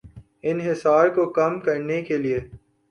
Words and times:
انحصار 0.43 1.07
کو 1.15 1.25
کم 1.31 1.59
کرنے 1.59 2.01
کے 2.01 2.17
لیے 2.17 2.39